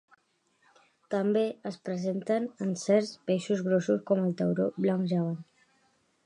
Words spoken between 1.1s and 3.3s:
També es presenta en certs